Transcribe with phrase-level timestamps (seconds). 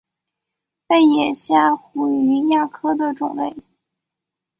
[0.87, 3.55] 背眼虾虎鱼亚科的种类。